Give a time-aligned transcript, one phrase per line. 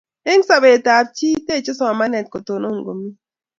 [0.31, 3.11] en sobetab chi teche somanee kotonon komie